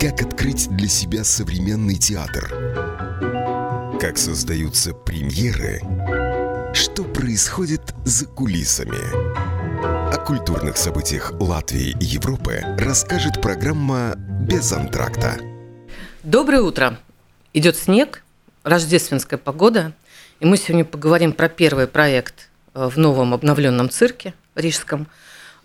[0.00, 2.48] Как открыть для себя современный театр?
[4.00, 5.80] Как создаются премьеры?
[6.72, 8.96] Что происходит за кулисами?
[10.14, 15.36] О культурных событиях Латвии и Европы расскажет программа «Без антракта».
[16.22, 16.96] Доброе утро!
[17.52, 18.22] Идет снег,
[18.62, 19.94] рождественская погода,
[20.38, 25.08] и мы сегодня поговорим про первый проект э, в новом обновленном цирке рижском,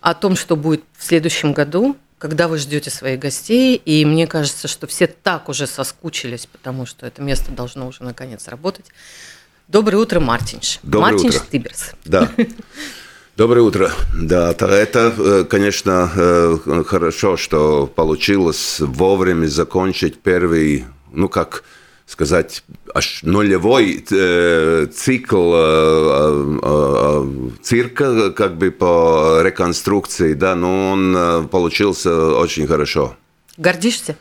[0.02, 4.70] о том, что будет в следующем году, когда вы ждете своих гостей, и мне кажется,
[4.70, 8.86] что все так уже соскучились, потому что это место должно уже наконец работать.
[9.68, 10.80] Доброе утро, Мартинш.
[10.84, 11.45] Доброе Мартинш утро.
[11.52, 11.91] Тиберс.
[12.05, 12.31] Да.
[13.36, 13.91] Доброе утро.
[14.16, 21.66] Да, это, э, конечно, э, хорошо, что получилось вовремя закончить первый, ну как
[22.13, 22.63] сказать,
[22.94, 27.26] аж нулевой э, цикл э, э,
[27.63, 33.16] цирка, как бы по реконструкции, да, но он получился очень хорошо.
[33.58, 34.16] Гордишься?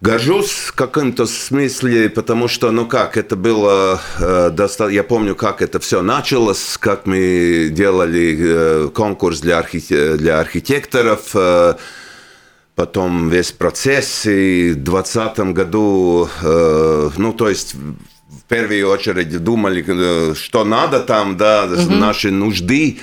[0.00, 5.62] Горжусь в каком-то смысле, потому что, ну как, это было, э, доста- я помню, как
[5.62, 11.74] это все началось, как мы делали э, конкурс для, архи- для архитекторов, э,
[12.78, 19.84] потом весь процесс, и в 2020 году, э, ну то есть в первую очередь думали,
[19.84, 22.98] э, что надо там, да, наши нужды.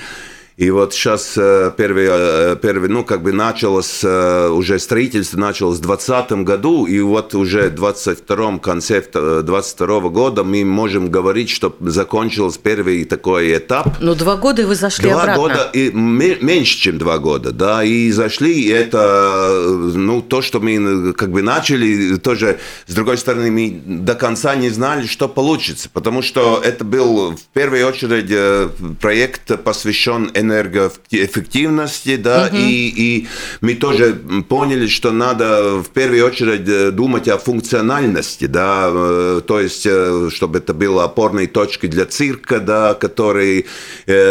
[0.56, 5.76] И вот сейчас э, первый, э, первый, ну, как бы началось, э, уже строительство началось
[5.76, 11.76] в 2020 году, и вот уже в 22 конце 22 года мы можем говорить, что
[11.80, 13.98] закончился первый такой этап.
[14.00, 15.42] Ну, два года, и вы зашли Два обратно.
[15.42, 19.62] года, и ме- меньше, чем два года, да, и зашли, и это,
[19.94, 24.70] ну, то, что мы как бы начали, тоже, с другой стороны, мы до конца не
[24.70, 32.88] знали, что получится, потому что это был в первую очередь проект, посвящен энергоэффективности, да, и,
[32.96, 33.28] и
[33.60, 34.14] мы тоже
[34.48, 40.28] поняли, что надо в первую очередь э, думать о функциональности, да, э, то есть, э,
[40.32, 43.66] чтобы это было опорной точкой для цирка, да, который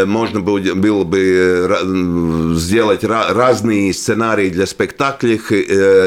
[0.05, 5.39] можно было, бы сделать ра- разные сценарии для спектаклей,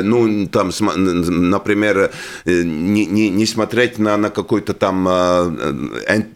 [0.02, 2.10] ну, там, например,
[2.44, 5.06] не, не, не смотреть на, на какой-то там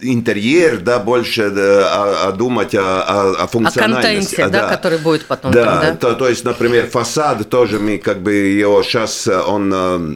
[0.01, 4.35] интерьер, да, больше, а, а думать о, о, о О функциональности.
[4.35, 5.95] контенте, А, да, который будет потом да, там, да?
[5.95, 10.15] То, то есть, например, фасад тоже мы как бы его сейчас он э, э,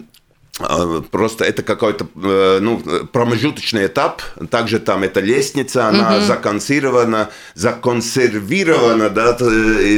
[1.11, 2.81] Просто это какой-то э, ну,
[3.11, 4.23] промежуточный этап.
[4.49, 9.37] Также там эта лестница, она законсервирована, законсервирована, да,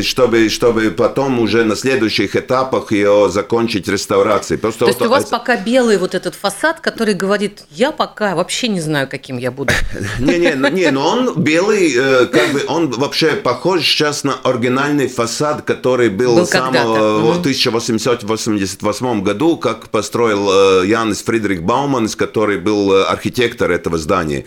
[0.03, 4.59] чтобы, чтобы потом уже на следующих этапах ее закончить реставрацией.
[4.59, 7.91] Просто То есть вот у вас это- пока белый вот этот фасад, который говорит, я
[7.91, 9.73] пока вообще не знаю, каким я буду.
[10.19, 15.61] Не-не, не, но он белый, э, как бы он вообще похож сейчас на оригинальный фасад,
[15.61, 17.39] который был, когда-то, в мгм.
[17.39, 24.45] 1888 году, как построил э, Янис Фридрих Бауманс, который был э, архитектор этого здания.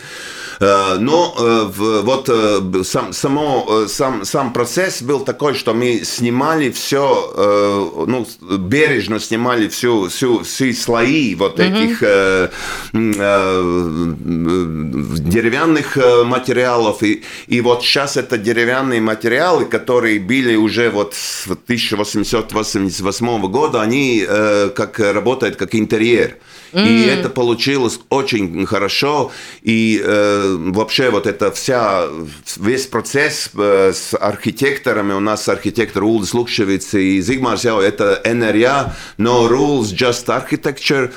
[0.60, 1.34] Э, Но
[2.04, 2.30] вот
[2.86, 10.08] сам, само, сам, сам процесс был такой, что мы снимали все, ну, бережно снимали всю,
[10.08, 12.48] всю, все слои вот этих э,
[15.32, 15.96] деревянных
[16.26, 17.02] материалов.
[17.02, 24.24] И, и вот сейчас это деревянные материалы, которые были уже вот с 1888 года, они
[24.74, 26.38] как работают как интерьер.
[26.72, 29.30] И это получилось очень хорошо.
[29.62, 32.06] И э, вообще вот это вся,
[32.56, 38.92] весь процесс э, с архитекторами, у нас архитектор Улдис Лукшевиц и Зигмарс Яу, это NRA,
[39.18, 41.12] No Rules, Just Architecture.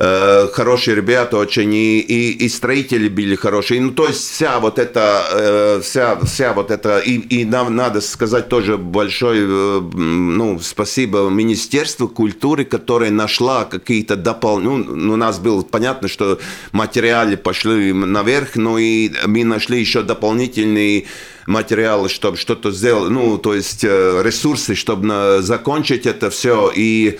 [0.00, 3.80] Э, хорошие ребята очень, и, и, и строители были хорошие.
[3.80, 8.00] Ну, то есть вся вот эта, э, вся, вся вот эта, и, и нам надо
[8.00, 15.40] сказать тоже большое, э, ну, спасибо Министерству культуры, которое нашла какие-то дополнительные, ну, у нас
[15.40, 16.38] было понятно, что
[16.70, 21.06] материалы пошли наверх, но и мы нашли еще дополнительные
[21.48, 27.18] материалы, чтобы что-то сделать, ну, то есть ресурсы, чтобы закончить это все, и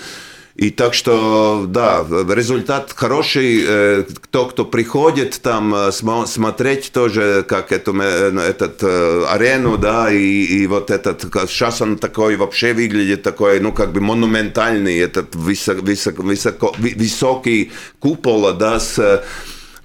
[0.59, 2.05] и так что, да,
[2.35, 3.65] результат хороший.
[3.65, 9.79] Э, Кто, кто приходит там э, смо- смотреть тоже, как эту, э, этот э, арену,
[9.79, 14.99] да, и, и вот этот, сейчас он такой вообще выглядит такой, ну, как бы монументальный,
[14.99, 19.23] этот высо- высоко, высоко, высокий купол, да, с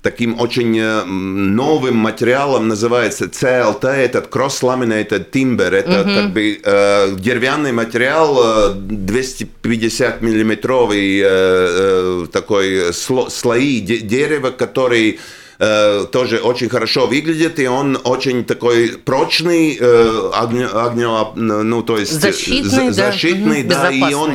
[0.03, 7.71] таким очень э, новым материалом, называется CLT, этот cross-laminated timber, это как бы э, деревянный
[7.71, 8.37] материал,
[8.71, 15.19] э, 250 миллиметровый э, э, такой сло- слои де- дерева, который
[15.59, 21.97] э, тоже очень хорошо выглядит, и он очень такой прочный, э, огнё- огнё- ну, то
[21.97, 22.11] есть...
[22.11, 24.31] Защитный, да, защитный, мгм, да, и он.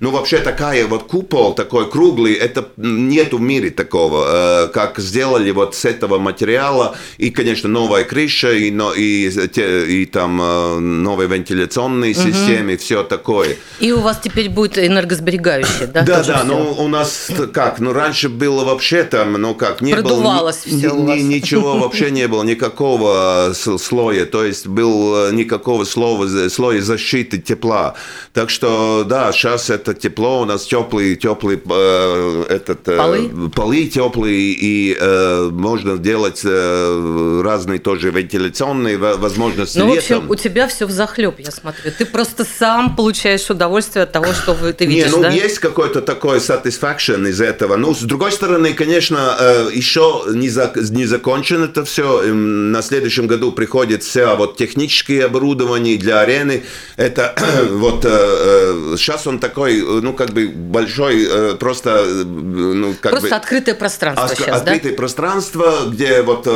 [0.00, 5.50] Ну, вообще такая вот купол, такой круглый, это нету в мире такого, э, как сделали
[5.50, 11.28] вот с этого материала, и, конечно, новая крыша, и, но, и, и там э, новые
[11.28, 12.20] вентиляционные угу.
[12.20, 13.56] системы, все такое.
[13.80, 16.02] И у вас теперь будет энергосберегающее, да?
[16.02, 20.52] Да, да, ну, у нас как, ну, раньше было вообще там, ну, как, не было...
[20.52, 21.18] все ни, у вас.
[21.18, 27.94] Ничего вообще не было, никакого слоя, то есть был никакого слова, слоя защиты тепла.
[28.32, 33.30] Так что, да, сейчас это это тепло, у нас теплые, теплые э, этот, э, полы?
[33.54, 39.78] полы теплые, и э, можно делать э, разные тоже вентиляционные возможности.
[39.78, 41.90] Ну, в общем, у тебя все в захлеб, я смотрю.
[41.96, 45.30] Ты просто сам получаешь удовольствие от того, что ты видишь, Не, ну, да?
[45.30, 47.76] есть какой-то такой satisfaction из этого.
[47.76, 52.22] Ну, с другой стороны, конечно, э, еще не, за, не закончено это все.
[52.32, 56.64] На следующем году приходит все вот технические оборудования для арены.
[56.96, 57.34] Это
[57.70, 62.02] вот э, сейчас он такой Э, ну, как бы большой, э, просто...
[62.04, 64.96] Э, ну, как просто бы, открытое пространство ос- сейчас, Открытое да?
[64.96, 66.48] пространство, где вот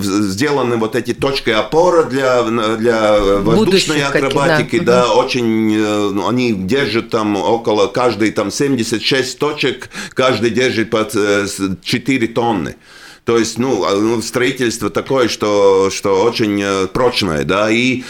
[0.00, 2.42] сделаны вот эти точки опоры для,
[2.76, 5.20] для воздушной акробатики, да, да угу.
[5.20, 5.76] очень...
[6.12, 11.12] Ну, они держат там около, каждый там 76 точек, каждый держит под
[11.82, 12.76] 4 тонны.
[13.24, 18.02] То есть, ну, а, ну, строительство такое, что, что очень прочное, да, и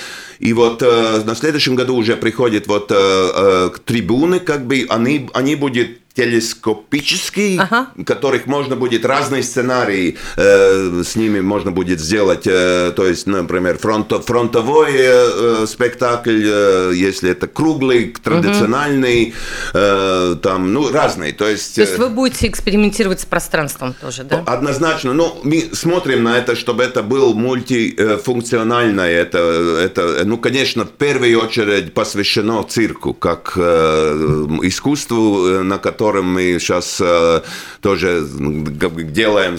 [0.43, 5.31] и вот э, на следующем году уже приходят вот э, э, трибуны, как бы, они,
[5.35, 7.89] они будут телескопический, ага.
[8.05, 13.79] которых можно будет разные сценарии э, с ними можно будет сделать, э, то есть, например,
[13.79, 19.35] фронто, фронтовой э, спектакль, э, если это круглый, традициональный,
[19.73, 21.77] э, там, ну, разный, то есть...
[21.77, 24.43] То есть вы будете экспериментировать с пространством тоже, да?
[24.47, 29.39] Однозначно, ну, мы смотрим на это, чтобы это был мультифункциональное, это,
[29.83, 36.33] это, ну, конечно, в первую очередь посвящено цирку, как э, искусству, э, на котором которым
[36.33, 37.43] мы сейчас э,
[37.81, 39.57] тоже делаем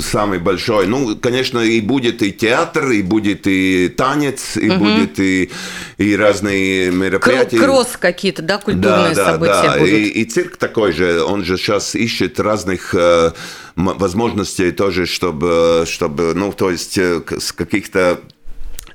[0.00, 0.86] самый большой.
[0.86, 4.84] Ну, конечно, и будет и театр, и будет и танец, и угу.
[4.84, 5.50] будет и,
[5.98, 7.58] и разные мероприятия.
[7.58, 9.78] Кросс какие-то, да, культурные да, события да.
[9.78, 9.92] будут.
[9.92, 13.32] И, и цирк такой же, он же сейчас ищет разных э,
[13.74, 18.20] возможностей тоже, чтобы, чтобы, ну, то есть э, с каких-то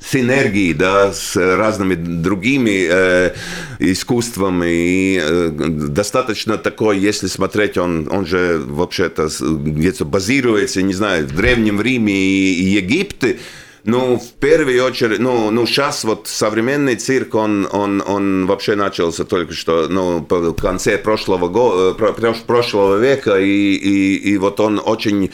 [0.04, 3.34] синергии да, с разными другими э,
[3.80, 4.66] искусствами.
[4.70, 11.36] И э, достаточно такой, если смотреть, он, он же вообще-то где-то базируется, не знаю, в
[11.36, 13.40] Древнем Риме и, и Египте.
[13.84, 19.24] Ну, в первую очередь, ну, ну сейчас вот современный цирк, он, он, он вообще начался
[19.24, 24.80] только что, ну, в конце прошлого, го, э, прошлого века, и, и, и вот он
[24.84, 25.32] очень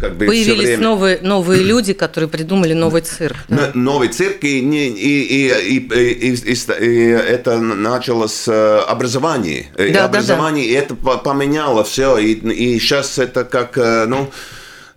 [0.00, 0.82] как бы Появились время...
[0.82, 3.36] новые, новые люди, которые придумали новый цирк.
[3.48, 3.70] Да?
[3.74, 9.66] Новый цирк, и, и, и, и, и, и, и это началось с э, образования.
[9.76, 10.78] Да, образование, да, да.
[10.78, 14.30] и это поменяло все, и, и сейчас это как, э, ну,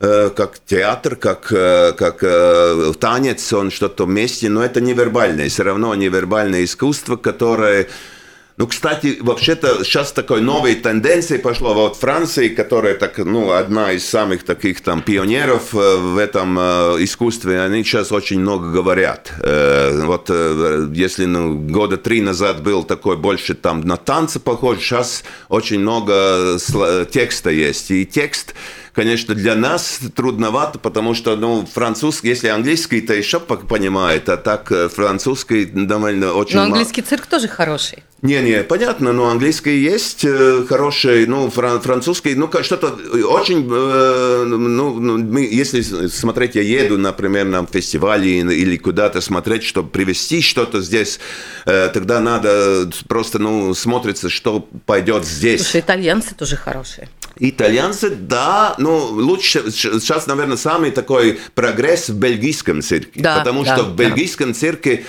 [0.03, 2.19] как театр, как, как
[2.99, 7.87] танец, он что-то вместе, но это невербальное, все равно невербальное искусство, которое
[8.55, 11.73] ну, кстати, вообще-то сейчас такой новой тенденции пошло.
[11.73, 16.63] Вот Франции, которая так, ну, одна из самых таких там пионеров э, в этом э,
[16.99, 19.33] искусстве, они сейчас очень много говорят.
[19.39, 20.29] Э, вот
[20.93, 26.59] если ну, года три назад был такой больше там на танцы похож, сейчас очень много
[27.11, 27.89] текста есть.
[27.89, 28.53] И текст
[28.93, 35.65] конечно, для нас трудновато, потому что, ну, французский, если английский-то еще понимает, а так французский
[35.65, 36.57] довольно очень...
[36.57, 38.03] Но английский цирк тоже хороший.
[38.23, 45.17] Не-не, понятно, но английский есть э, хороший, ну, французский, ну, что-то очень, э, ну, ну,
[45.17, 51.19] мы, если смотреть, я еду, например, на фестивале или куда-то смотреть, чтобы привезти что-то здесь,
[51.65, 55.61] э, тогда надо просто, ну, смотрится, что пойдет здесь.
[55.61, 57.09] Слушай, итальянцы тоже хорошие.
[57.39, 63.75] Итальянцы, да, ну, лучше, сейчас, наверное, самый такой прогресс в бельгийском цирке, да, потому да,
[63.75, 64.57] что в бельгийском да.
[64.57, 65.05] цирке Э,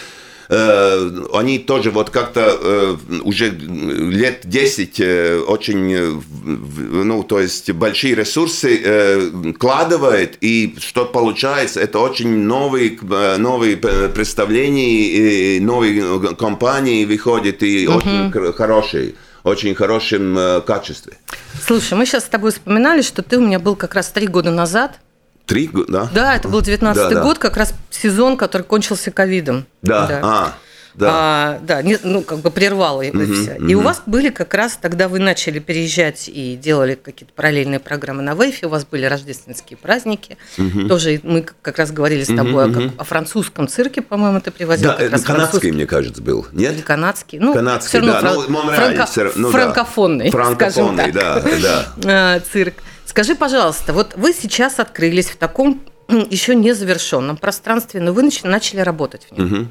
[0.48, 9.30] они тоже вот как-то э, уже лет 10 э, очень, ну, то есть большие ресурсы
[9.54, 12.98] вкладывает, и что получается, это очень новые,
[13.38, 17.98] новые представления, новые компании выходят, и угу.
[17.98, 21.18] очень хорошие очень хорошем качестве.
[21.66, 24.50] Слушай, мы сейчас с тобой вспоминали, что ты у меня был как раз три года
[24.50, 24.98] назад
[25.46, 26.10] Три года, да?
[26.14, 27.40] Да, это был 19 да, год, да.
[27.40, 29.66] как раз сезон, который кончился ковидом.
[29.82, 30.20] Да, да.
[30.22, 30.54] а.
[30.94, 33.54] Да, а, да не, ну, как бы прервало угу, все.
[33.54, 33.66] Угу.
[33.66, 38.22] И у вас были как раз, тогда вы начали переезжать и делали какие-то параллельные программы
[38.22, 40.38] на Вейфе, у вас были рождественские праздники.
[40.56, 40.88] Угу.
[40.88, 44.50] Тоже мы как раз говорили с тобой угу, о, как, о французском цирке, по-моему, ты
[44.50, 44.90] привозил.
[44.90, 45.62] Да, канадский, француз...
[45.64, 46.72] мне кажется, был, нет?
[46.72, 47.38] Или канадский.
[47.38, 48.34] Ну, канадский, да, фран...
[48.34, 49.32] ну, Монреаль, франко...
[49.36, 51.94] ну, франкофонный, франкофонный, да, да.
[52.06, 52.74] А, цирк.
[53.04, 58.80] Скажи, пожалуйста, вот вы сейчас открылись в таком еще не завершенном пространстве, но вы начали
[58.80, 59.46] работать в нем.
[59.46, 59.68] Угу.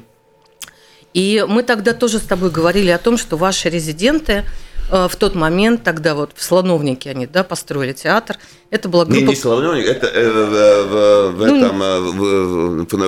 [1.14, 4.44] И мы тогда тоже с тобой говорили о том, что ваши резиденты
[4.90, 8.36] Э, в тот момент, тогда вот в Слоновнике они да, построили театр.
[8.70, 9.18] Это была группа...
[9.18, 12.00] Не, не Слоновник, это э, в, в, в ну, этом, э,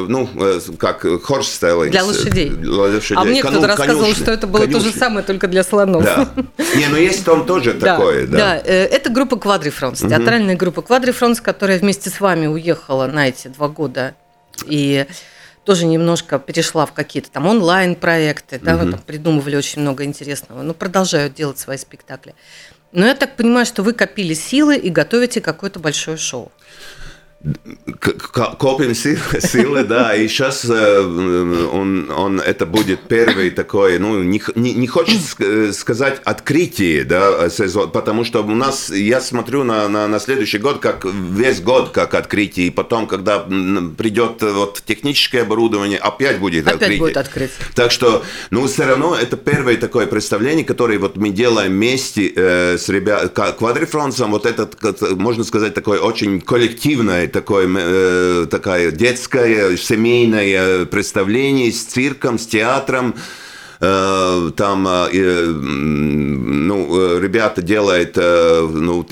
[0.02, 1.90] в, ну, э, как хорстеллинг.
[1.90, 2.50] Для лошадей.
[2.50, 3.16] Для лошадей.
[3.16, 4.80] А мне кто-то рассказывал, конюшни, что это было конюшни.
[4.80, 6.02] то же самое, только для слонов.
[6.02, 6.28] Да.
[6.76, 8.36] Не, ну есть там тоже такое, да.
[8.36, 13.68] Да, это группа Квадрифронс, театральная группа Квадрифронс, которая вместе с вами уехала на эти два
[13.68, 14.14] года
[14.64, 15.06] и
[15.66, 18.84] тоже немножко перешла в какие-то там онлайн-проекты, да, угу.
[18.84, 22.34] мы там придумывали очень много интересного, но продолжают делать свои спектакли.
[22.92, 26.52] Но я так понимаю, что вы копили силы и готовите какое-то большое шоу
[28.58, 28.94] копим
[29.40, 31.00] силы, да, и сейчас э,
[31.72, 35.20] он, он, это будет первый такой, ну, не, не, не хочет
[35.74, 40.80] сказать открытие, да, сезон, потому что у нас, я смотрю на, на, на следующий год,
[40.80, 46.74] как весь год как открытие, и потом, когда придет вот техническое оборудование, опять будет опять
[46.74, 46.98] открытие.
[46.98, 47.56] будет открытие.
[47.74, 52.76] Так что, ну, все равно это первое такое представление, которое вот мы делаем вместе э,
[52.78, 54.76] с ребят, квадрифронсом, вот этот,
[55.12, 63.14] можно сказать, такое очень коллективное такое, э, такая детское, семейное представление с цирком, с театром.
[63.80, 69.06] Э, там э, ну, ребята делают, ну,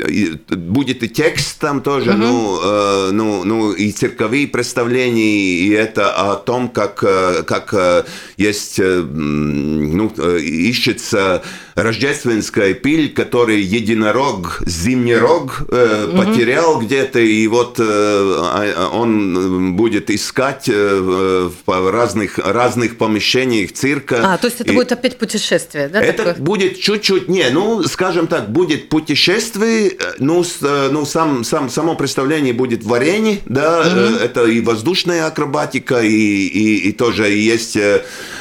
[0.49, 2.19] будет и текст там тоже, угу.
[2.19, 8.07] ну, ну, ну, и цирковые представления, и это о том, как, как
[8.37, 11.43] есть, ну, ищется
[11.75, 16.23] рождественская пиль, который единорог, зимний рог э, угу.
[16.23, 24.35] потерял где-то, и вот э, а, он будет искать э, в разных, разных помещениях цирка.
[24.35, 26.01] А, то есть это и будет опять путешествие, да?
[26.01, 26.43] Это такое?
[26.43, 31.69] будет чуть-чуть, не, ну, скажем так, будет путешествие, э, ну, с, э, ну сам, сам,
[31.69, 34.17] само представление будет в арене, да, угу.
[34.23, 37.77] это и воздушная акробатика, и, и, и тоже есть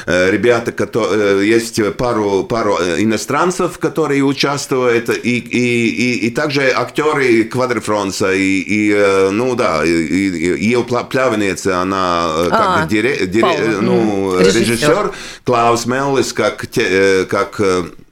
[0.06, 7.44] ребята, которые, есть пару, пару иностранных иностранцев, которые участвуют, и, и, и, и также актеры
[7.44, 13.26] Квадрифронса, и, и э, ну да, и, и, ее плавница, она э, как а, дире,
[13.26, 14.60] дире, ну, режиссер.
[14.60, 15.12] режиссер,
[15.44, 17.60] Клаус Меллис как, те, как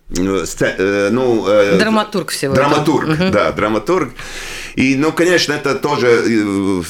[0.08, 0.46] ну,
[1.78, 2.54] драматург всего.
[2.54, 3.30] Драматург, этого.
[3.30, 4.10] да, драматург.
[4.74, 6.82] И, ну, конечно, это тоже, э,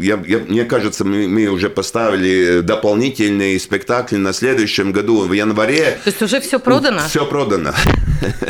[0.00, 5.98] я, я, мне кажется, мы, мы уже поставили дополнительный спектакль на следующем году, в январе.
[6.04, 7.02] То есть уже все продано?
[7.08, 7.72] Все продано.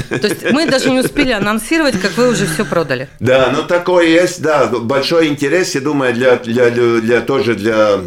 [0.09, 3.09] То есть мы даже не успели анонсировать, как вы уже все продали.
[3.21, 8.01] Да, ну такое есть, да, большой интерес, я думаю, для, для, для тоже для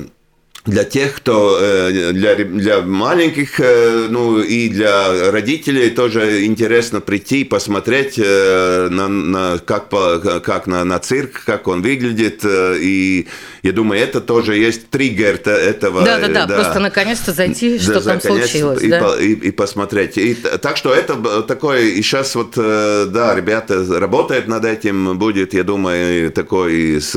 [0.66, 7.44] для тех, кто э, для, для маленьких, э, ну и для родителей тоже интересно прийти,
[7.44, 12.46] посмотреть э, на, на как, как на, на цирк, как он выглядит.
[12.46, 13.28] И
[13.64, 16.04] я думаю, это тоже есть триггер этого.
[16.04, 16.56] Да, да, да, да.
[16.56, 18.84] просто наконец-то зайти, что да, там случилось.
[18.84, 19.16] И, да?
[19.20, 20.18] и, и посмотреть.
[20.18, 25.64] И, так что это такое, и сейчас вот, да, ребята работают над этим, будет, я
[25.64, 27.14] думаю, такой с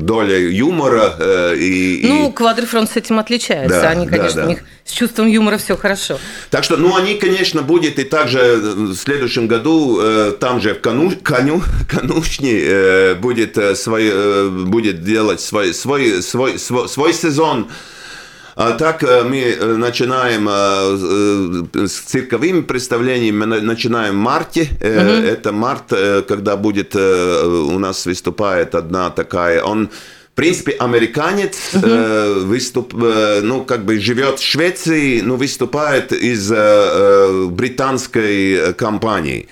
[0.00, 1.16] долей юмора.
[1.54, 3.82] И, ну, квадрифронт он с этим отличается.
[3.82, 4.46] Да, они, конечно, да, да.
[4.46, 6.18] у них с чувством юмора все хорошо.
[6.50, 10.74] Так что, ну, они, конечно, будет и также э, в следующем году э, там же
[10.74, 16.88] в кону, коню, конюшне э, будет, э, свой, э, будет делать свой, свой, свой, свой,
[16.88, 17.68] свой сезон.
[18.56, 20.48] А так э, мы начинаем
[21.86, 24.68] с цирковыми представлениями, мы начинаем в марте.
[24.80, 24.88] Угу.
[24.88, 25.92] Это март,
[26.26, 29.90] когда будет у нас выступает одна такая, он
[30.38, 31.84] принципе, американец угу.
[31.84, 38.72] э, выступ, э, ну, как бы живет в Швеции, но выступает из э, э британской
[38.74, 39.48] компании.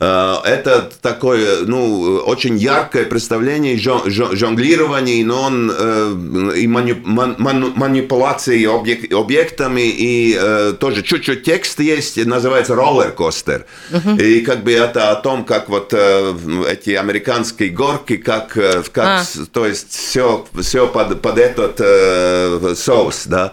[0.00, 9.88] Э, это такое, ну, очень яркое представление жонглирования, но он э, и манипуляции объек, объектами,
[9.88, 13.66] и э, тоже чуть-чуть текст есть, называется роллер-костер.
[13.90, 14.22] Uh-huh.
[14.22, 18.52] И как бы это о том, как вот эти американские горки, как,
[18.92, 19.24] как а.
[19.52, 23.52] то есть все, все под, под этот соус, да.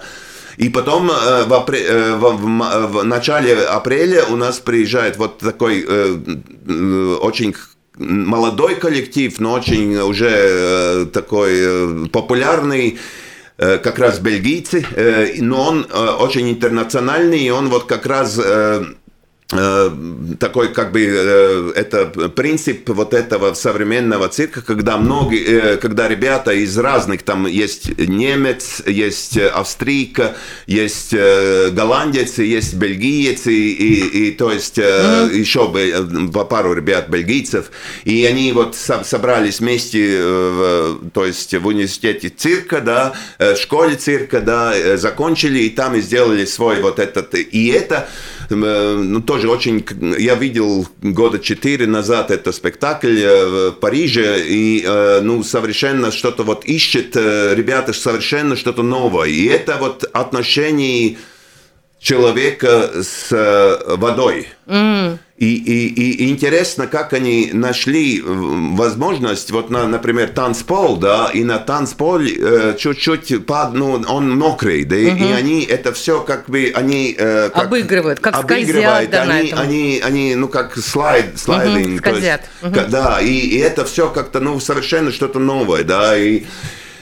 [0.58, 5.40] И потом э, в, апре, э, в, в, в начале апреля у нас приезжает вот
[5.40, 7.56] такой э, очень
[7.98, 13.00] молодой коллектив, но очень уже такой популярный
[13.58, 14.86] как раз бельгийцы,
[15.38, 15.88] но он
[16.20, 18.84] очень интернациональный, и он вот как раз Э,
[19.50, 26.52] такой как бы э, это принцип вот этого современного цирка, когда многие, э, когда ребята
[26.52, 30.36] из разных там есть немец, есть австрийка,
[30.66, 35.36] есть голландец, есть бельгиец и, и, и то есть mm-hmm.
[35.36, 37.70] еще бы пару ребят бельгийцев
[38.04, 40.22] и они вот собрались вместе,
[41.14, 46.46] то есть в университете цирка, да, в школе цирка, да, закончили и там и сделали
[46.46, 48.10] свой вот этот и это
[48.50, 49.86] ну, тоже очень...
[50.20, 56.44] Я видел года четыре назад этот спектакль э, в Париже, и, э, ну, совершенно что-то
[56.44, 59.30] вот ищет, э, ребята, совершенно что-то новое.
[59.30, 61.18] И это вот отношение
[62.06, 64.48] человека с водой.
[64.68, 65.18] Mm.
[65.38, 71.58] И, и, и интересно, как они нашли возможность, вот, на, например, танцпол, да, и на
[71.58, 75.24] танцполе э, чуть-чуть, под, ну, он мокрый, да, угу.
[75.24, 77.16] и они это все как бы, они...
[77.20, 81.96] Э, как, обыгрывают, как обыгрывают, скользят, да, они, они, они, ну, как слайд, слайдинг.
[81.96, 82.42] Угу, скользят.
[82.62, 82.86] Есть, угу.
[82.88, 86.44] Да, и, и это все как-то, ну, совершенно что-то новое, да, и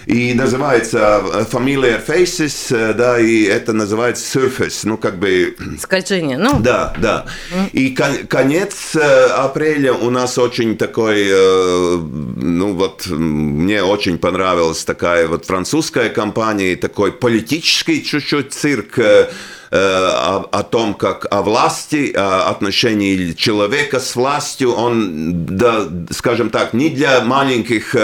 [0.06, 5.56] и называется э, Familiar Faces, э, да, и это называется Surface, ну, как бы...
[5.80, 6.60] Скольжение, ну...
[6.60, 7.26] Да, да.
[7.72, 15.46] И конец э, апреля у нас очень такой, ну, вот, мне очень понравилась такая вот
[15.46, 19.00] французская компания, такой политический чуть-чуть цирк,
[19.76, 26.74] о, о том, как о власти, о отношении человека с властью, он, да, скажем так,
[26.74, 27.96] не для маленьких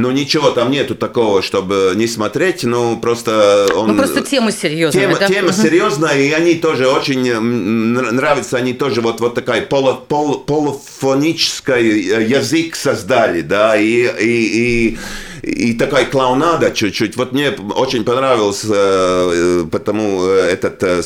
[0.00, 3.88] ну ничего там нету такого, чтобы не смотреть, ну просто он...
[3.88, 5.26] Ну просто тема серьезная, Тема, да?
[5.28, 12.10] тема серьезная, и они тоже очень нравятся, они тоже вот, вот такая поло, пол, полуфонический
[12.10, 14.98] э, язык создали, да, и, и, и
[15.42, 17.16] и такая клоунада чуть-чуть.
[17.16, 21.02] Вот мне очень понравился э, потому э, этот э,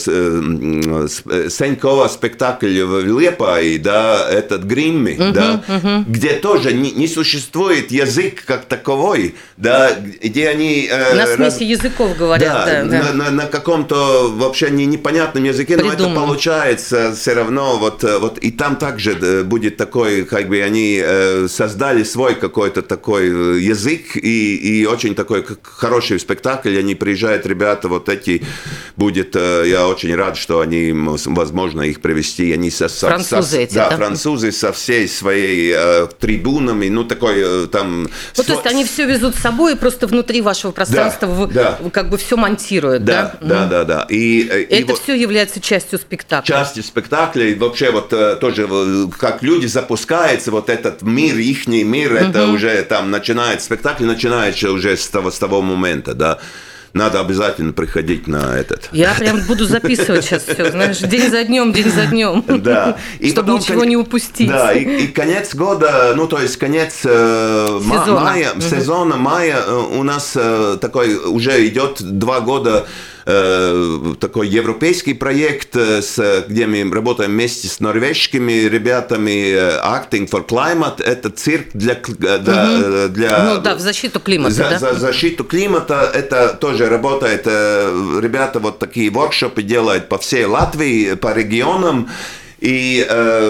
[1.51, 6.05] Сенькова спектакль в Лепае, да, этот Гримми, uh-huh, да, uh-huh.
[6.07, 10.89] где тоже не, не существует язык как таковой, да, где они...
[11.15, 11.61] На смеси раз...
[11.61, 12.67] языков говорят, да.
[12.67, 13.13] да, да.
[13.13, 15.97] На, на, на каком-то вообще не, непонятном языке, Придумал.
[15.97, 21.03] но это получается все равно, вот, вот и там также будет такой, как бы они
[21.49, 26.79] создали свой какой-то такой язык, и, и очень такой хороший спектакль.
[26.79, 28.43] Они приезжают, ребята, вот эти
[28.97, 32.53] будет, э, я очень рад, что они, возможно, их привести.
[32.53, 37.35] Они со, французы со, эти, да, да, французы со всей своей э, трибунами, ну такой
[37.37, 38.09] э, там.
[38.37, 41.53] Ну то есть они все везут с собой и просто внутри вашего пространства да, в,
[41.53, 41.91] да.
[41.93, 43.37] как бы все монтируют, да?
[43.43, 44.07] Да, да, да, да.
[44.09, 46.47] И, э, и это вот, все является частью спектакля.
[46.47, 48.09] Частью спектакля и вообще вот
[48.41, 48.67] тоже
[49.19, 52.19] как люди запускаются вот этот мир, ихний мир, угу.
[52.21, 56.39] это уже там начинает спектакль начинается уже с того, с того момента, да.
[56.93, 58.89] Надо обязательно приходить на этот.
[58.93, 62.45] Я прям буду записывать сейчас все, знаешь, день за днем, день за днем.
[62.63, 62.97] Да.
[63.19, 64.49] И чтобы потом, ничего не упустить.
[64.49, 68.21] Да, и, и конец года, ну то есть конец э, сезона.
[68.21, 68.61] мая, угу.
[68.61, 72.87] сезона мая э, у нас э, такой уже идет два года
[73.27, 79.51] Э, такой европейский проект, э, с, где мы работаем вместе с норвежскими ребятами.
[79.51, 81.95] Э, Acting for Climate– это цирк для...
[81.95, 83.15] для, угу.
[83.15, 84.55] для ну да, в защиту климата.
[84.55, 84.79] За, да?
[84.79, 86.11] за защиту климата.
[86.13, 87.47] Это тоже работает.
[87.47, 92.11] Ребята вот такие воркшопы делают по всей Латвии, по регионам.
[92.61, 93.07] И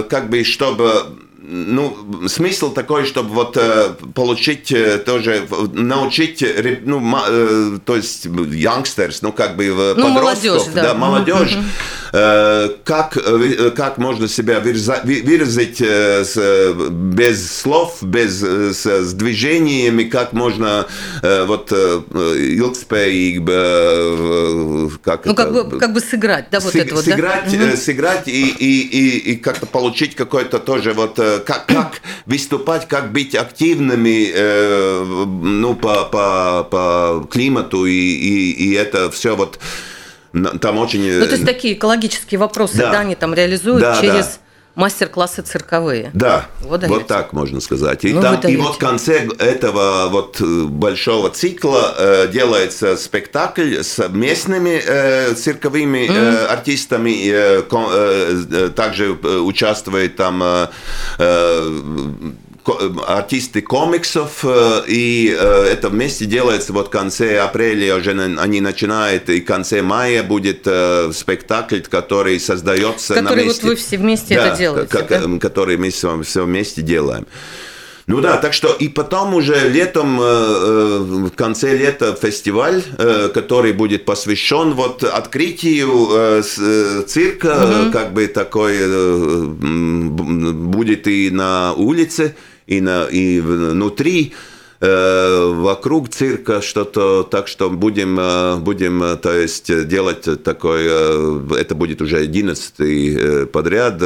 [0.09, 1.07] как бы чтобы
[1.47, 6.45] ну, смысл такой, чтобы вот э, получить э, тоже, научить,
[6.85, 12.04] ну, э, то есть, youngsters, ну, как бы ну, подростков, молодежь, да, да молодежь, mm-hmm
[12.15, 16.23] как, э, как можно себя выразить э,
[16.93, 20.87] без слов, без с, движениями, как можно
[21.23, 23.41] вот ilgspējīgi,
[25.03, 27.77] как ну, это, как бы, как бы сыграть, да, вот Сыг, это вот, сыграть, да?
[27.77, 33.35] сыграть и, и, и, и как-то получить какой-то тоже вот, как, как выступать, как быть
[33.35, 34.33] активными,
[35.43, 39.59] ну, по, по, по климату, и, и, и это все вот
[40.61, 41.19] там очень...
[41.19, 44.27] Ну, то есть такие экологические вопросы, да, да они там реализуют да, через...
[44.27, 44.33] Да
[44.75, 46.11] мастер-классы цирковые.
[46.15, 48.05] Да, вот, вот так можно сказать.
[48.05, 53.83] И, ну, там, и вот в конце этого вот э, большого цикла э, делается спектакль
[53.83, 57.29] с местными э, цирковыми э, артистами.
[57.31, 60.69] Э, э, также участвует там э,
[63.07, 69.29] артисты комиксов, э, и э, это вместе делается вот в конце апреля уже они начинают,
[69.29, 73.63] и в конце мая будет э, спектакль, который создается который на месте.
[73.63, 75.39] вот вы все вместе да, это делаете, как, да?
[75.39, 77.27] Который мы все вместе делаем.
[78.07, 82.83] Ну да, так что и потом уже летом, в конце лета фестиваль,
[83.33, 86.43] который будет посвящен вот открытию
[87.07, 87.93] цирка, угу.
[87.93, 88.77] как бы такой
[90.53, 92.35] будет и на улице,
[92.67, 94.33] и, на, и внутри.
[94.85, 101.75] Э, вокруг цирка что-то, так что будем, э, будем, э, то есть делать такой, это
[101.75, 104.01] будет уже 11 подряд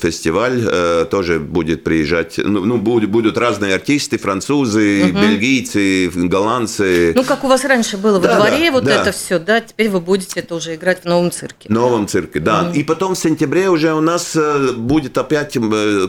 [0.00, 5.20] фестиваль, тоже будет приезжать, ну, ну будут, будут разные артисты, французы, угу.
[5.20, 7.12] бельгийцы, голландцы.
[7.14, 9.02] Ну, как у вас раньше было во да, дворе, да, вот да.
[9.02, 11.68] это все, да, теперь вы будете это уже играть в новом цирке.
[11.68, 12.62] В новом цирке, да.
[12.62, 12.78] Угу.
[12.78, 14.36] И потом в сентябре уже у нас
[14.76, 15.56] будет опять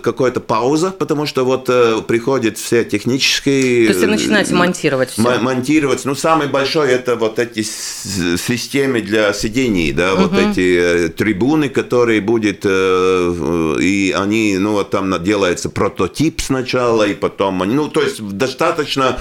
[0.01, 1.65] какая-то пауза, потому что вот
[2.07, 5.39] приходят все технические есть вы начинаете монтировать все?
[5.39, 6.05] Монтировать.
[6.05, 10.23] Ну, самый большой это вот эти системы для сидений, да, угу.
[10.23, 17.03] вот эти э, трибуны, которые будет, э, и они, ну, вот там делается прототип сначала,
[17.03, 19.17] и потом они, ну, то есть достаточно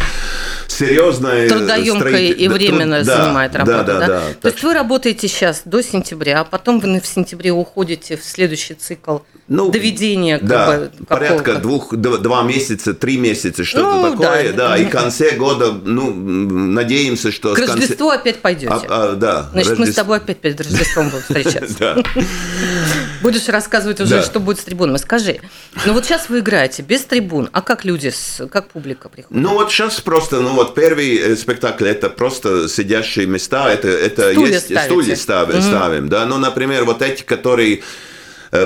[0.69, 1.49] серьезная...
[1.49, 2.43] Трудоемкая строитель...
[2.43, 3.85] и временно да, занимает работа, да?
[3.85, 4.07] да, да?
[4.07, 4.21] да.
[4.21, 4.53] То так...
[4.53, 9.19] есть вы работаете сейчас до сентября, а потом вы в сентябре уходите в следующий цикл
[9.49, 14.77] ну, доведения да, бы, порядка двух, два месяца, три месяца, что-то ну, такое, да, да,
[14.77, 17.55] и в конце года, ну, надеемся, что...
[17.55, 18.21] К Рождеству конце...
[18.21, 18.73] опять пойдете.
[18.73, 19.49] А, а, да.
[19.53, 19.85] Значит, Рождество...
[19.85, 22.03] мы с тобой опять перед Рождеством будем встречаться.
[23.23, 24.99] Будешь рассказывать уже, что будет с трибунами.
[24.99, 25.41] Скажи,
[25.85, 28.13] ну вот сейчас вы играете без трибун, а как люди,
[28.51, 29.43] как публика приходит?
[29.43, 34.31] Ну вот сейчас просто, ну вот первый э, спектакль, это просто сидящие места, это, это
[34.33, 37.83] есть стулья ставим, да, ну, например, вот эти, которые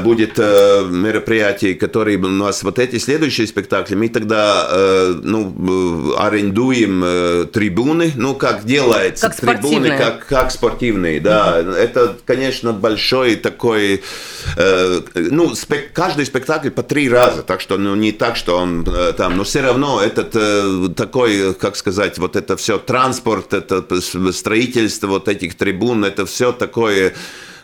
[0.00, 7.48] будет э, мероприятие, которые у нас вот эти следующие спектакли, мы тогда э, ну, арендуем
[7.48, 11.60] трибуны, ну, как делается, как трибуны, как, как спортивные, да.
[11.60, 11.74] Mm-hmm.
[11.74, 14.02] Это, конечно, большой такой,
[15.14, 19.36] ну, спек, каждый спектакль по три раза, так что, ну, не так, что он там,
[19.36, 23.84] но все равно этот такой, как сказать, вот это все транспорт, это
[24.32, 27.14] строительство вот этих трибун, это все такое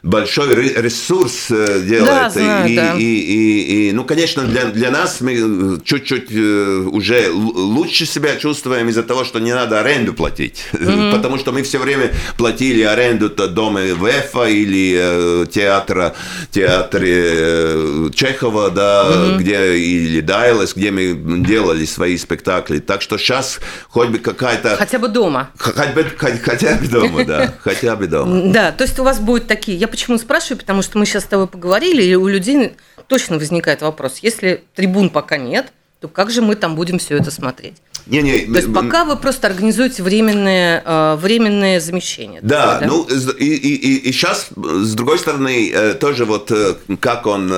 [0.06, 2.06] большой ресурс э, делает.
[2.06, 2.94] Да, знаю, и, да.
[2.96, 8.88] и, и, и, ну, конечно, для, для нас мы чуть-чуть э, уже лучше себя чувствуем
[8.88, 10.64] из-за того, что не надо аренду платить.
[10.86, 11.16] Mm-hmm.
[11.16, 16.14] Потому что мы все время платили аренду дома ВЭФа или э, театра,
[16.52, 19.38] театре э, Чехова, да, mm-hmm.
[19.38, 21.14] где, или Дайлес, где мы
[21.44, 22.78] делали свои спектакли.
[22.78, 24.76] Так что сейчас хоть бы какая-то...
[24.76, 25.50] Хотя бы дома.
[25.58, 27.54] Хотя бы, хотя бы дома, да.
[27.64, 28.52] Хотя бы дома.
[28.52, 29.76] Да, то есть у вас будут такие...
[29.76, 30.58] Я почему спрашиваю?
[30.58, 32.76] Потому что мы сейчас с тобой поговорили, и у людей
[33.08, 37.30] точно возникает вопрос, если трибун пока нет, то как же мы там будем все это
[37.30, 37.76] смотреть?
[38.06, 42.40] Не, не, То есть пока вы просто организуете временное, э, временное замещение.
[42.42, 42.86] Да, такое, да?
[42.86, 47.48] ну и, и, и сейчас, с другой стороны, э, тоже вот э, как он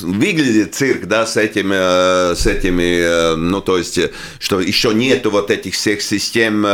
[0.00, 4.00] выглядит, цирк, да, с этими, с этими ну то есть,
[4.40, 6.66] что еще нету вот этих всех систем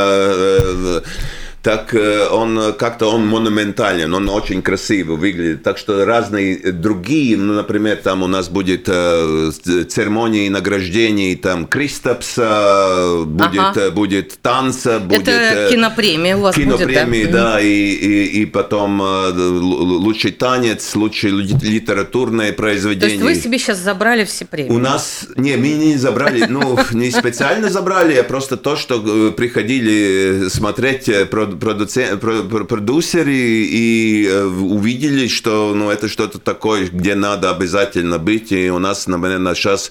[1.62, 5.62] так э, он как-то он монументален, он очень красиво выглядит.
[5.62, 9.51] Так что разные другие, ну, например, там у нас будет э,
[9.88, 13.81] церемонии награждений, там Кристопса, будет, ага.
[13.81, 15.29] Э, будет танца, будет...
[15.29, 17.53] Это кинопремия у вас кинопремия, будет, да?
[17.53, 23.01] да, и, и, и потом лучший танец, лучшее литературное произведение.
[23.01, 24.70] То есть вы себе сейчас забрали все премии?
[24.70, 30.48] У нас, не, мы не забрали, ну, не специально забрали, а просто то, что приходили
[30.48, 31.09] смотреть
[31.61, 32.17] продуци...
[32.17, 38.53] продюсеры и э, увидели, что ну, это что-то такое, где надо обязательно быть.
[38.53, 39.91] И у нас, наверное, сейчас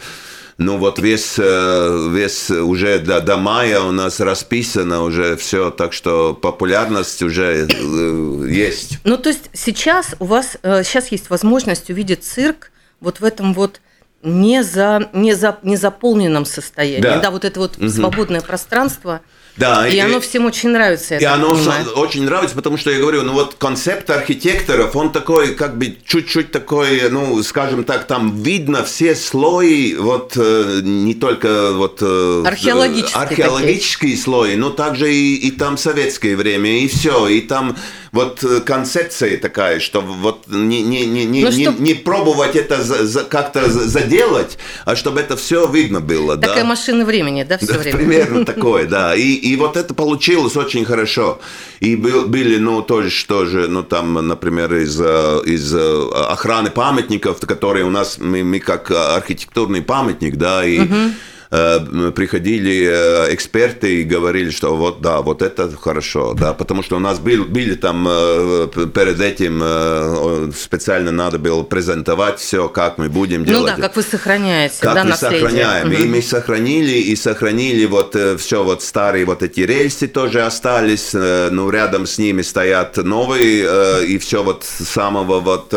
[0.57, 5.93] ну вот весь, э, весь уже до, до мая у нас расписано уже все, так
[5.93, 8.99] что популярность уже э, есть.
[9.03, 13.81] Ну то есть сейчас у вас, сейчас есть возможность увидеть цирк вот в этом вот
[14.23, 17.01] не, за, не, за, не заполненном состоянии.
[17.01, 17.89] Да, да вот это вот угу.
[17.89, 19.21] свободное пространство–
[19.61, 21.17] да, и, и оно всем очень нравится.
[21.17, 21.85] И оно понимаю.
[21.91, 26.51] очень нравится, потому что я говорю, ну вот концепт архитекторов, он такой, как бы чуть-чуть
[26.51, 33.21] такой, ну, скажем так, там видно все слои, вот э, не только вот э, археологические,
[33.21, 37.77] археологические слои, но также и, и там советское время, и все, и там
[38.11, 41.79] вот э, концепция такая, что вот не, не, не, не, ну, не, чтоб...
[41.79, 46.35] не пробовать это за, за, как-то заделать, а чтобы это все видно было.
[46.37, 46.69] Такая да?
[46.69, 47.97] машина времени, да, все да, время?
[47.97, 49.15] Примерно такое, да.
[49.15, 51.39] И, и вот это получилось очень хорошо.
[51.79, 56.69] И был, были, ну, тоже, что же, ну, там, например, из, э, из э, охраны
[56.69, 60.79] памятников, которые у нас, мы, мы как архитектурный памятник, да, и...
[60.79, 61.11] Угу
[61.51, 66.99] приходили э, эксперты и говорили, что вот да, вот это хорошо, да, потому что у
[66.99, 73.43] нас был, были там э, перед этим специально надо было презентовать все, как мы будем
[73.43, 73.75] делать.
[73.75, 75.41] Ну да, как вы сохраняете, как да, мы наследие.
[75.41, 75.87] сохраняем.
[75.87, 75.95] Угу.
[75.97, 81.69] И мы сохранили, и сохранили вот все вот старые вот эти рельсы тоже остались, ну
[81.69, 85.75] рядом с ними стоят новые, и все вот с самого вот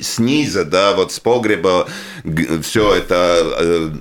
[0.00, 1.86] снизу, да, вот с погреба
[2.62, 4.00] все это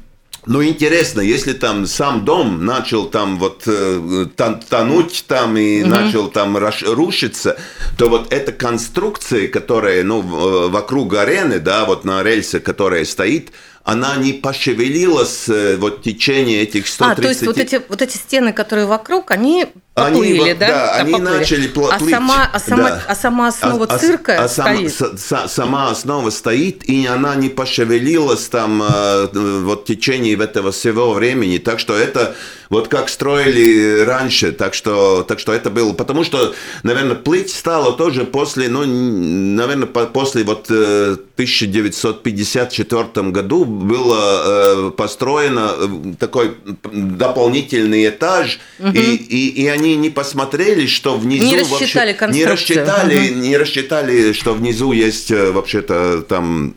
[0.49, 4.25] ну, интересно, если там сам дом начал там вот э,
[4.67, 5.91] тонуть там и угу.
[5.91, 7.55] начал там рушиться,
[7.97, 10.21] то вот эта конструкция, которая, ну,
[10.69, 13.52] вокруг арены, да, вот на рельсе, которая стоит,
[13.84, 17.17] она не пошевелилась э, вот в течение этих 130...
[17.17, 20.67] А, то есть вот эти, вот эти стены, которые вокруг, они поплыли, они, да?
[20.67, 21.38] Да, они поплыли.
[21.38, 21.89] начали плыть.
[21.93, 23.04] А сама, а сама, да.
[23.08, 24.93] а сама основа а, цирка а, стоит?
[24.93, 30.71] Сам, с, сама основа стоит, и она не пошевелилась там э, вот в течение этого
[30.71, 31.58] всего времени.
[31.58, 32.36] Так что это
[32.69, 34.52] вот как строили раньше.
[34.52, 35.93] Так что, так что это было...
[35.93, 44.44] Потому что, наверное, плыть стало тоже после, ну, наверное, после вот 1954 э, году было
[44.46, 45.72] э, построено
[46.20, 48.89] такой дополнительный этаж, угу.
[48.89, 53.39] и, и, и они не посмотрели, что внизу не рассчитали вообще, не рассчитали, угу.
[53.39, 56.76] не рассчитали, что внизу есть э, вообще-то там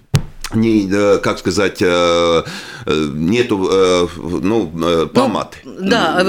[0.54, 1.80] не, э, как сказать,
[2.86, 3.70] нету,
[4.42, 5.56] ну, помады.
[5.64, 6.24] Ну, да,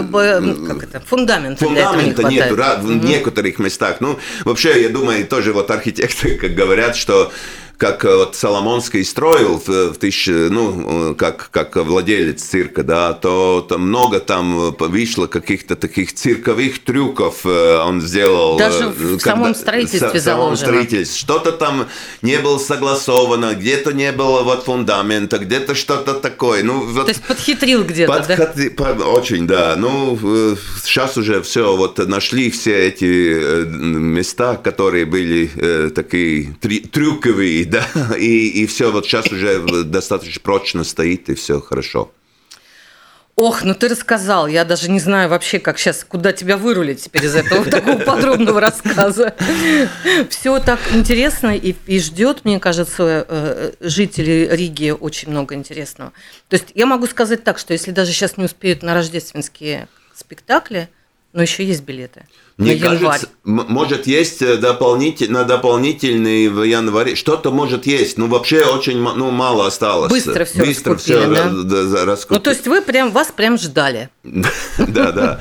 [0.68, 3.98] как это, фундамента Фундамента не нету в некоторых местах.
[4.00, 7.32] Ну, вообще, я думаю, тоже вот архитекторы, как говорят, что
[7.84, 13.12] как э, вот Соломонский строил в, в тысяч, ну, э, как, как владелец цирка, да,
[13.12, 18.58] то, то много там э, вышло каких-то таких цирковых трюков он сделал.
[18.58, 21.19] Даже в когда, самом строительстве в самом строительстве.
[21.19, 21.88] Что-то там
[22.22, 26.63] не было согласовано, где-то не было вот фундамента, где-то что-то такое.
[26.63, 28.76] Ну, вот, то есть подхитрил где-то, подхотри, да?
[28.76, 29.76] Под, очень, да.
[29.76, 30.17] Ну,
[30.82, 38.66] сейчас уже все, вот нашли все эти места, которые были такие трюковые, да, и, и
[38.68, 42.12] все вот сейчас уже достаточно прочно стоит, и все хорошо.
[43.36, 47.26] Ох, ну ты рассказал, я даже не знаю вообще, как сейчас, куда тебя вырулить теперь
[47.26, 49.34] из этого такого подробного рассказа.
[50.30, 56.14] Все так интересно и, и ждет, мне кажется, э, жители Риги очень много интересного.
[56.48, 60.90] То есть я могу сказать так, что если даже сейчас не успеют на рождественские спектакли,
[61.34, 62.26] но еще есть билеты.
[62.58, 67.15] Мне кажется, может есть э, дополнитель, на дополнительный в январе.
[67.15, 68.19] Что-то может есть.
[68.19, 70.12] Ну, вообще очень ну, мало осталось.
[70.12, 72.06] Быстро все Быстро все да?
[72.06, 72.38] раскупили.
[72.38, 74.10] Ну, то есть вы прям, вас прям ждали.
[74.78, 75.39] Да, да.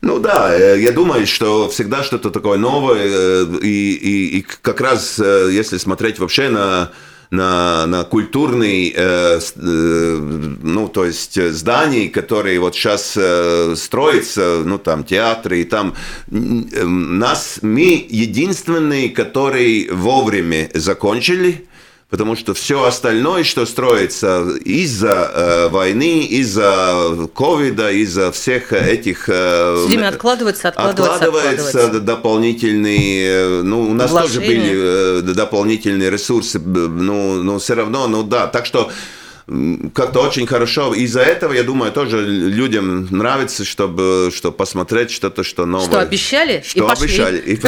[0.00, 3.06] Ну да, э, я думаю, что всегда что-то такое новое.
[3.06, 6.90] Э, и как раз, если смотреть вообще на
[7.30, 10.16] на, на культурный, э, э,
[10.62, 15.94] ну, то есть зданий, которые вот сейчас э, строятся, ну, там, театры, и там.
[16.30, 21.66] Э, нас, мы единственные, которые вовремя закончили,
[22.10, 29.28] потому что все остальное, что строится из-за э, войны, из-за ковида, из-за всех этих...
[29.28, 32.00] Э, все время откладывается, откладывается, откладывается, откладывается.
[32.00, 33.30] дополнительные...
[33.30, 34.34] Э, ну, у нас Вложения.
[34.34, 38.90] тоже были э, дополнительные ресурсы, ну, но все равно, ну да, так что
[39.94, 40.94] как-то очень хорошо.
[40.94, 45.86] Из-за этого, я думаю, тоже людям нравится, чтобы, чтобы посмотреть что-то, что новое.
[45.86, 47.04] Что обещали что и пошли.
[47.04, 47.60] обещали.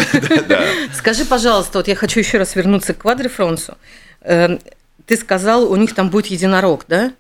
[0.96, 3.72] Скажи, пожалуйста, вот я хочу еще раз вернуться к Квадрифронсу.
[3.72, 3.78] Эм,
[4.22, 7.12] ты сказал, у них там будет единорог, да?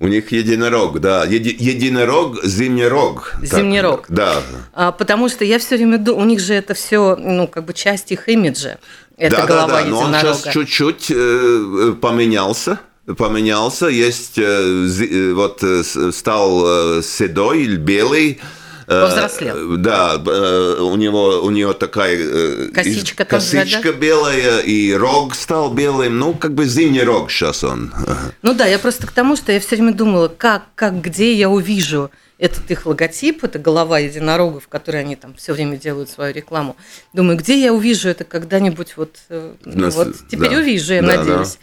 [0.00, 1.24] У них единорог, да.
[1.24, 3.34] Еди, единорог, зимний рог.
[3.42, 4.06] Зимний рог.
[4.08, 4.42] Да.
[4.72, 7.74] А, потому что я все время думаю, у них же это все, ну, как бы
[7.74, 8.78] часть их имиджа.
[9.16, 9.88] Это да, голова да, да.
[9.88, 12.78] Но он сейчас чуть-чуть э, поменялся
[13.16, 15.82] поменялся, есть э, э вот э,
[16.12, 18.40] стал э, седой или белый,
[18.88, 19.76] Повзрослел.
[19.76, 26.18] Да, у него у нее такая косичка, косичка белая, и рог стал белым.
[26.18, 27.92] Ну, как бы зимний рог сейчас он.
[28.42, 31.50] Ну да, я просто к тому, что я все время думала, как, как, где я
[31.50, 36.32] увижу этот их логотип, это голова единорогов, в которой они там все время делают свою
[36.32, 36.76] рекламу.
[37.12, 39.16] Думаю, где я увижу это когда-нибудь вот,
[39.64, 40.58] Нас, вот теперь да.
[40.58, 41.58] увижу, я да, надеюсь.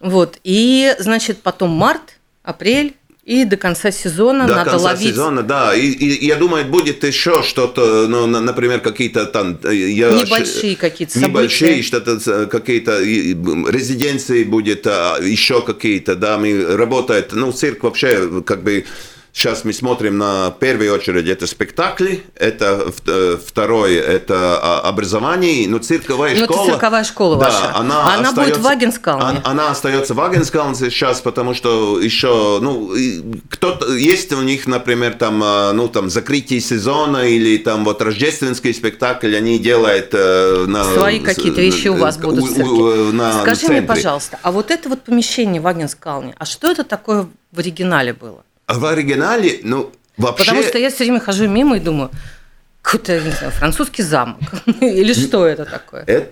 [0.00, 0.08] Да.
[0.08, 5.10] Вот, и, значит, потом март, апрель, и до конца сезона до надо конца ловить.
[5.10, 5.74] сезона, да.
[5.74, 9.58] И, и я думаю, будет еще что-то, ну, например, какие-то там...
[9.62, 11.30] Э, я, небольшие какие-то события.
[11.30, 18.42] Небольшие, что-то, э, какие-то резиденции будет, а, еще какие-то, да, мы работает, ну, цирк вообще
[18.42, 18.86] как бы
[19.32, 26.34] Сейчас мы смотрим на первую очередь это спектакли, это э, второе это образование, но цирковая
[26.34, 26.62] ну, школа.
[26.62, 27.76] Это цирковая школа да, ваша.
[27.76, 29.24] Она, она остается, будет в Агенскалне.
[29.24, 32.92] Она, она остается в Агенскалне сейчас, потому что еще, ну,
[33.48, 38.74] кто-то есть у них, например, там, а, ну, там закрытие сезона или там вот рождественский
[38.74, 43.12] спектакль, они делают э, на свои какие-то вещи у вас будут в цирке.
[43.12, 47.28] На Скажи мне, пожалуйста, а вот это вот помещение в Агенскалне, а что это такое
[47.52, 48.42] в оригинале было?
[48.72, 50.44] В оригинале, ну, вообще...
[50.44, 52.10] Потому что я все время хожу мимо и думаю,
[52.82, 54.40] какой-то, не знаю, французский замок.
[54.80, 56.04] Или что это такое?
[56.06, 56.30] Это,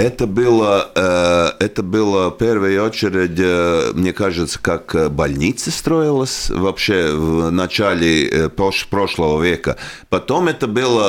[0.00, 7.12] это было, э, это было в первую очередь, э, мне кажется, как больница строилась вообще
[7.12, 9.76] в начале э, прошлого века.
[10.08, 11.00] Потом это был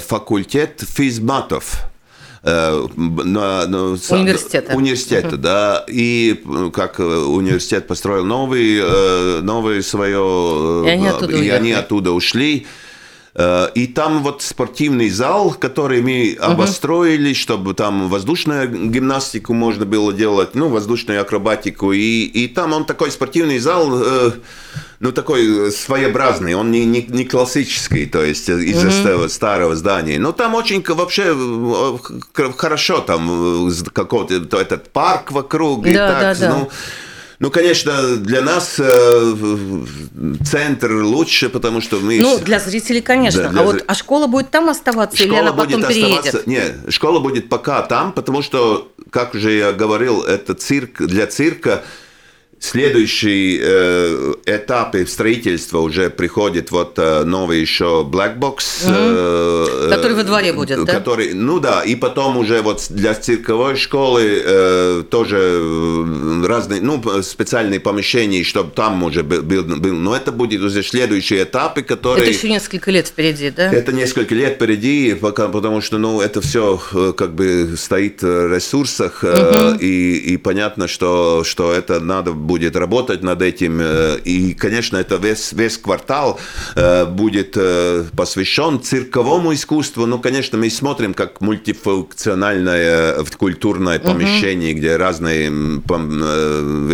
[0.00, 1.88] факультет физматов
[2.44, 4.76] на, на, университета.
[4.76, 5.36] Университета, uh-huh.
[5.36, 5.84] да.
[5.88, 10.84] И как университет построил новый, новый свое...
[10.86, 12.66] И они оттуда, и они оттуда ушли.
[13.36, 20.54] И там вот спортивный зал, который мы обостроили, чтобы там воздушную гимнастику можно было делать,
[20.54, 21.90] ну, воздушную акробатику.
[21.92, 24.02] И, и там он такой спортивный зал,
[25.00, 29.28] ну, такой своеобразный, он не, не, не классический, то есть из-за uh-huh.
[29.28, 30.20] старого здания.
[30.20, 31.36] Но там очень вообще
[32.56, 35.82] хорошо, там какой-то этот парк вокруг.
[35.82, 36.56] Да, и так, да, да.
[36.56, 36.70] Ну,
[37.38, 39.34] ну, конечно, для нас э,
[40.44, 42.20] центр лучше, потому что мы...
[42.20, 43.44] Ну, для зрителей, конечно.
[43.44, 46.18] Да, для а вот а школа будет там оставаться школа или она потом будет переедет?
[46.26, 46.50] Оставаться...
[46.50, 51.82] Нет, школа будет пока там, потому что, как уже я говорил, это цирк для цирка
[52.58, 58.84] Следующий э, этап строительства уже приходит вот э, новый еще Black Box.
[58.86, 60.92] Э, который во дворе будет, да?
[60.92, 67.80] Который, ну да, и потом уже вот для цирковой школы э, тоже разные, ну, специальные
[67.80, 72.24] помещения, чтобы там уже был, был, но это будет уже следующие этапы, которые...
[72.24, 73.72] Это еще несколько лет впереди, да?
[73.72, 76.80] Это несколько лет впереди, пока, потому что, ну, это все
[77.16, 79.78] как бы стоит в ресурсах, угу.
[79.80, 83.82] и, и понятно, что, что это надо будет будет работать над этим.
[84.24, 86.38] И, конечно, это весь, весь квартал
[87.08, 87.58] будет
[88.16, 90.06] посвящен цирковому искусству.
[90.06, 94.78] Ну, конечно, мы смотрим как мультифункциональное культурное помещение, угу.
[94.78, 95.50] где разные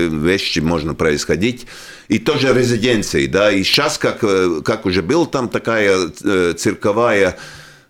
[0.09, 1.67] вещи можно происходить.
[2.09, 3.53] И тоже резиденции, да.
[3.53, 4.25] И сейчас, как,
[4.65, 6.09] как уже был там такая
[6.57, 7.37] цирковая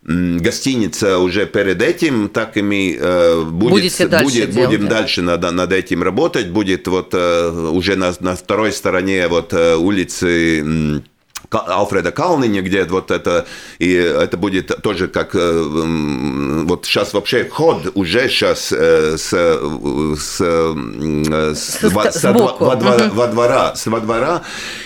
[0.02, 5.00] гостиница уже перед этим, так и мы э, будет, дальше будет, делать, будем да.
[5.00, 6.48] дальше над, над этим работать.
[6.48, 11.02] Будет вот э, уже на, на второй стороне вот э, улицы
[11.50, 13.46] Алфреда Калниня, где вот это,
[13.78, 21.82] и это будет тоже как, вот сейчас вообще вход уже сейчас с, с, с, с,
[21.82, 23.14] во, со, во, двора, угу.
[23.14, 24.42] во двора, с во двора,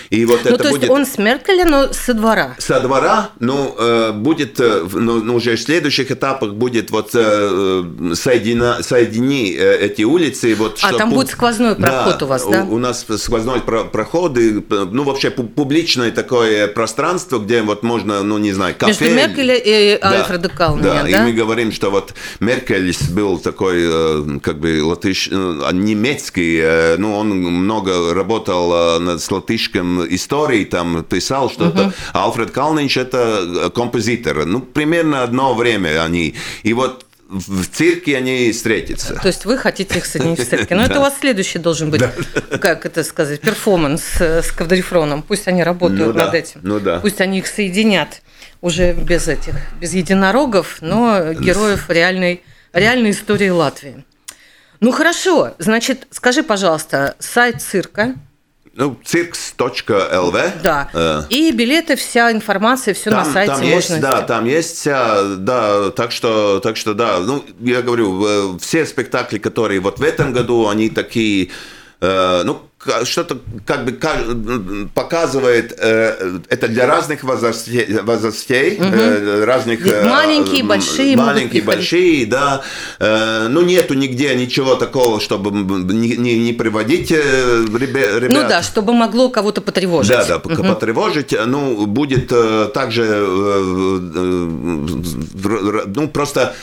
[0.09, 0.81] и вот ну, это то будет...
[0.83, 2.55] есть он с Меркеля, но со двора.
[2.57, 3.75] Со двора, ну,
[4.13, 10.55] будет, ну, ну, уже в следующих этапах будет вот соедина, соедини эти улицы.
[10.55, 12.63] Вот, а, там будет сквозной проход да, у вас, да?
[12.63, 18.37] У, у нас сквозной проход, и, ну, вообще публичное такое пространство, где вот можно, ну,
[18.37, 19.05] не знаю, кафе.
[19.05, 21.07] Между Меркеля и да, Альфреда да, да?
[21.07, 28.13] и мы говорим, что вот Меркель был такой, как бы, латыш, немецкий, ну, он много
[28.13, 31.83] работал с латышским истории, там писал что-то.
[31.83, 31.93] Uh-huh.
[32.13, 34.45] А Альфред Калнинч это композитор.
[34.45, 36.35] Ну, примерно одно время они.
[36.63, 37.04] И вот
[37.39, 39.15] в цирке они встретятся.
[39.15, 40.75] То есть вы хотите их соединить в цирке.
[40.75, 42.01] Но это у вас следующий должен быть,
[42.61, 45.21] как это сказать, перформанс с квадрифроном.
[45.23, 46.61] Пусть они работают над этим.
[46.63, 46.99] Ну да.
[46.99, 48.21] Пусть они их соединят
[48.61, 52.41] уже без этих, без единорогов, но героев реальной,
[52.73, 54.03] реальной истории Латвии.
[54.79, 58.15] Ну хорошо, значит, скажи, пожалуйста, сайт цирка,
[58.75, 60.61] ну, cirks.lv.
[60.61, 60.89] Да.
[60.93, 61.23] Э.
[61.29, 63.93] И билеты, вся информация, все там, на сайте там можно.
[63.93, 68.85] Есть, да, там есть вся, да, так что, так что, да, ну, я говорю, все
[68.85, 71.49] спектакли, которые вот в этом году, они такие,
[72.01, 72.61] э, ну,
[73.03, 79.45] что-то как бы показывает, э, это для разных возрастей, возрастей угу.
[79.45, 79.85] разных...
[80.05, 81.17] Маленькие, большие.
[81.17, 82.61] Маленькие, большие, да.
[82.99, 88.29] Ну, нету нигде ничего такого, чтобы не, не, не приводить ребят.
[88.29, 90.11] Ну да, чтобы могло кого-то потревожить.
[90.11, 90.63] Да, да, угу.
[90.63, 91.35] потревожить.
[91.45, 92.31] Ну, будет
[92.73, 93.05] также,
[95.33, 96.55] ну, просто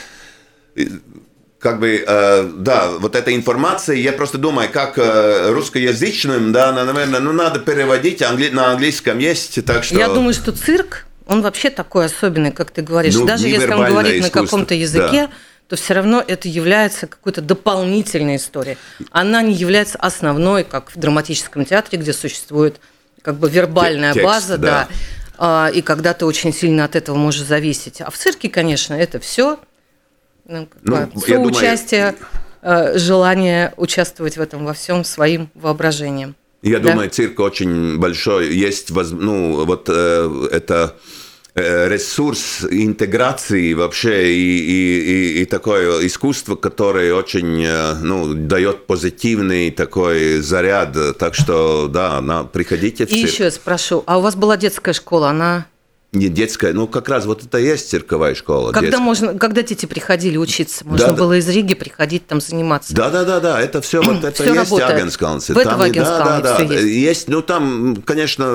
[1.63, 7.21] как бы, э, да, вот эта информация, я просто думаю, как э, русскоязычным, да, наверное,
[7.21, 9.95] ну, надо переводить, англи- на английском есть, так что...
[9.95, 13.85] Я думаю, что цирк, он вообще такой особенный, как ты говоришь, ну, даже если он
[13.85, 14.39] говорит искусство.
[14.39, 15.29] на каком-то языке, да
[15.69, 18.77] то все равно это является какой-то дополнительной историей.
[19.11, 22.79] Она не является основной, как в драматическом театре, где существует
[23.23, 24.67] как бы вербальная Текст, база, да.
[24.67, 24.87] да.
[25.37, 28.01] А, и когда ты очень сильно от этого можешь зависеть.
[28.01, 29.57] А в цирке, конечно, это все
[30.47, 30.95] ну, Ну,
[31.27, 32.15] я думаю- соучастие,
[32.61, 36.35] э, желание участвовать в этом во всем своим воображением.
[36.61, 36.91] Я Да.
[36.91, 38.53] думаю, цирк очень большой.
[38.55, 40.95] Есть, воз- ну, вот э, это
[41.55, 44.99] э, ресурс интеграции вообще и, и,
[45.39, 50.97] и, и такое искусство, которое очень э, ну, дает позитивный такой заряд.
[51.19, 53.31] Так что, да, на, приходите в И цирк.
[53.33, 55.65] еще я спрошу, а у вас была детская школа, она
[56.13, 58.71] Не детская, ну как раз вот это и есть цирковая школа.
[58.71, 59.01] когда детская.
[59.03, 61.17] можно, когда дети приходили учиться, можно Да, да.
[61.17, 62.93] было из Риги приходить там заниматься.
[62.93, 64.91] Да, да, да, да, это все вот это Всё есть работает.
[64.99, 65.53] Агенскалнсе.
[65.53, 66.85] В этом и- да, да, да, есть.
[66.85, 67.27] есть.
[67.29, 68.47] Ну там, конечно, э,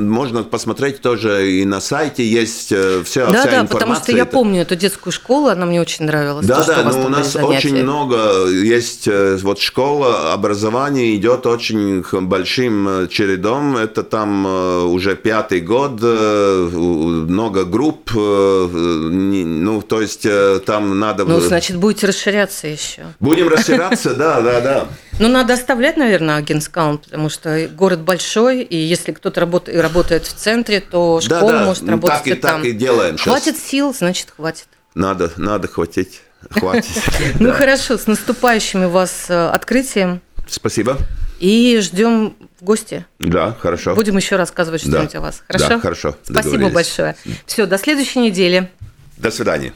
[0.00, 3.66] можно посмотреть тоже и на сайте есть все, Да, вся да, информация.
[3.66, 6.46] потому что я Это- помню эту детскую школу, она мне очень нравилась.
[6.46, 10.32] Да, то, да, у но у там были нас очень много есть, э, вот школа
[10.32, 17.64] образования идет очень большим э, чередом, это там э, уже пятый год, э, у- много
[17.64, 21.24] групп, э, ну, то есть э, там надо...
[21.24, 23.02] Ну, значит, будете расширяться еще.
[23.20, 24.86] Будем расширяться, да, да, да.
[25.18, 30.32] Ну, надо оставлять, наверное, Агенскаун, потому что город большой, и если кто-то работает, работает в
[30.34, 32.56] центре, то Да, школа да, может ну, работать так и- и там.
[32.56, 33.16] так и делаем.
[33.18, 34.66] Хватит сил, значит, хватит.
[34.94, 36.86] Надо, надо хватить, хватит.
[37.40, 40.20] Ну, хорошо, с наступающим вас э, открытием.
[40.48, 40.98] Спасибо.
[41.42, 43.04] И ждем в гости.
[43.18, 43.96] Да, хорошо.
[43.96, 44.90] Будем еще рассказывать Да.
[44.90, 45.42] что-нибудь о вас.
[45.48, 45.80] Да, Хорошо?
[45.80, 46.16] хорошо.
[46.22, 47.16] Спасибо большое.
[47.46, 48.70] Все, до следующей недели.
[49.16, 49.72] До свидания.